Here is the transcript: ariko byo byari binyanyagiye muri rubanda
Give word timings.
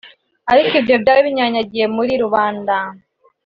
ariko 0.51 0.75
byo 0.83 0.95
byari 1.03 1.19
binyanyagiye 1.25 1.85
muri 1.95 2.13
rubanda 2.23 2.75